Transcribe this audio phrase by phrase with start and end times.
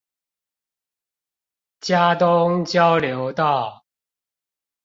[1.79, 3.85] 茄苳交流道